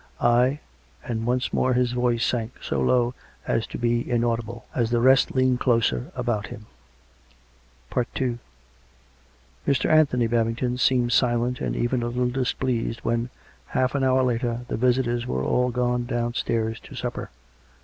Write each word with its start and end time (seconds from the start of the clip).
"I" 0.43 0.61
And 1.07 1.27
once 1.27 1.53
more 1.53 1.75
his 1.75 1.91
voice 1.91 2.25
sank 2.25 2.53
so 2.63 2.81
low 2.81 3.13
as 3.45 3.67
to 3.67 3.77
be 3.77 4.09
inaudible; 4.09 4.65
as 4.73 4.89
the 4.89 4.99
rest 4.99 5.35
leaned 5.35 5.59
closer 5.59 6.11
about 6.15 6.47
him. 6.47 6.65
II 7.95 8.39
Mr. 9.67 9.91
Anthony 9.91 10.25
Babington 10.25 10.79
seemed 10.79 11.11
silent 11.11 11.61
and 11.61 11.75
even 11.75 12.01
a 12.01 12.07
little 12.07 12.29
displeased 12.31 13.01
when, 13.01 13.29
half 13.67 13.93
an 13.93 14.03
hour 14.03 14.23
later, 14.23 14.61
the 14.69 14.75
visitors 14.75 15.27
were 15.27 15.43
all 15.43 15.69
gone 15.69 16.07
downstairs 16.07 16.79
to 16.79 16.95
supper. 16.95 17.29